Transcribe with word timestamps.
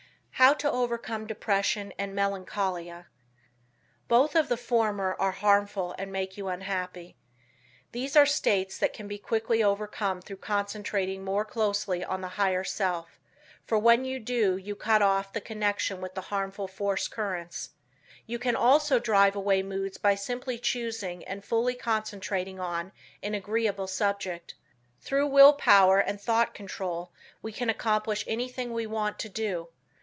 How 0.35 0.55
to 0.55 0.71
Overcome 0.71 1.27
Depression 1.27 1.93
and 1.99 2.15
Melancholia. 2.15 3.05
Both 4.07 4.33
of 4.35 4.49
the 4.49 4.57
former 4.57 5.15
are 5.19 5.33
harmful 5.33 5.93
and 5.99 6.11
make 6.11 6.35
you 6.35 6.47
unhappy. 6.47 7.15
These 7.91 8.15
are 8.15 8.25
states 8.25 8.75
that 8.79 8.91
can 8.91 9.07
be 9.07 9.19
quickly 9.19 9.61
overcome 9.61 10.19
through 10.19 10.37
concentrating 10.37 11.23
more 11.23 11.45
closely 11.45 12.03
on 12.03 12.21
the 12.21 12.27
higher 12.39 12.63
self, 12.63 13.19
for 13.67 13.77
when 13.77 14.03
you 14.03 14.19
do 14.19 14.57
you 14.57 14.75
cut 14.75 15.03
off 15.03 15.31
the 15.31 15.41
connection 15.41 16.01
with 16.01 16.15
the 16.15 16.21
harmful 16.33 16.67
force 16.67 17.07
currents. 17.07 17.75
You 18.25 18.39
can 18.39 18.55
also 18.55 18.97
drive 18.97 19.35
away 19.35 19.61
moods 19.61 19.99
by 19.99 20.15
simply 20.15 20.57
choosing 20.57 21.23
and 21.25 21.45
fully 21.45 21.75
concentrating 21.75 22.59
on 22.59 22.93
an 23.21 23.35
agreeable 23.35 23.85
subject. 23.85 24.55
Through 25.01 25.27
will 25.27 25.53
power 25.53 25.99
and 25.99 26.19
thought 26.19 26.55
control 26.55 27.11
we 27.43 27.51
can 27.51 27.69
accomplish 27.69 28.23
anything 28.27 28.73
we 28.73 28.87
want 28.87 29.19
to 29.19 29.29
do. 29.29 29.67